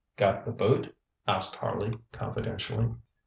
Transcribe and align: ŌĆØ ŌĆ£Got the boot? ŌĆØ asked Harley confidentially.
ŌĆØ 0.17 0.25
ŌĆ£Got 0.27 0.45
the 0.45 0.51
boot? 0.51 0.83
ŌĆØ 0.87 0.91
asked 1.27 1.55
Harley 1.57 1.93
confidentially. 2.11 2.95